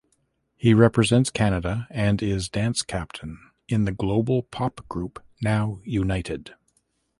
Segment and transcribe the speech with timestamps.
[0.57, 6.55] He represents Canada and is dance captain in the global pop group Now United.